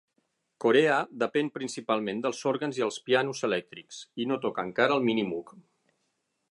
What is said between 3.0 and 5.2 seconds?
pianos elèctrics, i no toca encara el